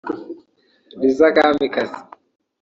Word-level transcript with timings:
Liza 0.99 1.27
Kamikazi 1.35 1.99